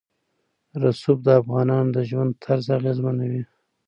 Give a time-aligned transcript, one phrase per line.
[0.81, 3.43] رسوب د افغانانو د ژوند طرز اغېزمنوي.